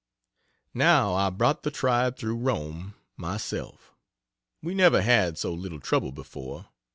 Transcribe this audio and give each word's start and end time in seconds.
Now 0.73 1.13
I 1.13 1.29
brought 1.29 1.61
the 1.61 1.69
tribe 1.69 2.17
through 2.17 2.37
from 2.37 2.43
Rome, 2.43 2.93
myself. 3.17 3.93
We 4.63 4.73
never 4.73 5.03
had 5.03 5.37
so 5.37 5.53
little 5.53 5.79
trouble 5.79 6.11
before. 6.11 6.69